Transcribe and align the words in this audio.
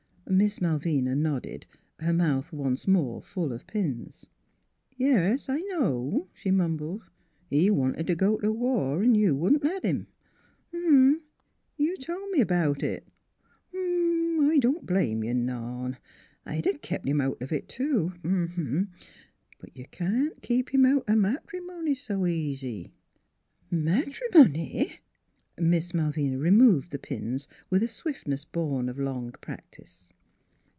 Miss 0.29 0.61
Malvina 0.61 1.13
nodded, 1.13 1.65
her 1.99 2.13
mouth 2.13 2.53
once 2.53 2.87
more 2.87 3.21
full 3.21 3.51
of 3.51 3.67
pins. 3.67 4.27
"Yes; 4.95 5.49
I 5.49 5.57
know," 5.59 6.29
she 6.33 6.51
mumbled, 6.51 7.03
"he 7.49 7.69
wanted 7.69 8.07
t' 8.07 8.15
go 8.15 8.37
t' 8.37 8.47
war 8.47 9.03
an' 9.03 9.13
you 9.13 9.35
wouldn't 9.35 9.65
let 9.65 9.83
him. 9.83 10.07
M 10.73 10.85
m 10.85 10.93
m. 11.15 11.21
You 11.75 11.97
told 11.97 12.29
me 12.31 12.39
about 12.39 12.81
it, 12.81 13.05
m 13.73 13.79
m 13.81 14.45
m, 14.45 14.51
I 14.51 14.57
don't 14.59 14.85
blame 14.85 15.21
you 15.21 15.33
none. 15.33 15.97
I'd 16.45 16.65
'a' 16.65 16.77
kep' 16.77 17.05
him 17.05 17.19
out 17.19 17.41
of 17.41 17.51
it, 17.51 17.67
too; 17.67 18.13
m 18.23 18.23
m 18.23 18.53
m, 18.77 18.91
but 19.59 19.75
you 19.75 19.83
can't 19.91 20.41
keep 20.41 20.73
him 20.73 20.85
out 20.85 21.03
o' 21.09 21.15
matrimony 21.17 21.91
s' 21.91 22.09
easy." 22.09 22.93
"Matrimony!" 23.69 24.93
NEIGHBORS 25.57 25.57
175 25.57 25.65
Miss 25.67 25.93
Malvina 25.93 26.37
removed 26.37 26.91
the 26.91 26.99
pins, 26.99 27.49
with 27.69 27.83
a 27.83 27.87
swift 27.89 28.29
ness 28.29 28.45
born 28.45 28.87
of 28.87 28.97
long 28.97 29.33
practice. 29.41 30.13